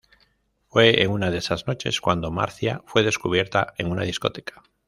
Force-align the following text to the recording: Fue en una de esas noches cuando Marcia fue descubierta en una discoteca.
Fue 0.65 1.03
en 1.03 1.11
una 1.11 1.29
de 1.29 1.37
esas 1.37 1.67
noches 1.67 2.01
cuando 2.01 2.31
Marcia 2.31 2.81
fue 2.87 3.03
descubierta 3.03 3.75
en 3.77 3.91
una 3.91 4.01
discoteca. 4.01 4.63